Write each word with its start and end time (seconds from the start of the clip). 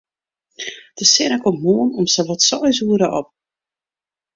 De 0.97 1.03
sinne 1.11 1.37
komt 1.41 1.63
moarn 1.65 1.97
om 1.99 2.05
sawat 2.13 2.41
seis 2.49 2.79
oere 2.87 3.07
op. 3.19 3.27